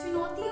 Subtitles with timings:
[0.00, 0.42] 进入第